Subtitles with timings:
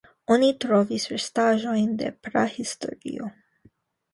[0.35, 3.31] Oni trovis restaĵojn de prahistorio.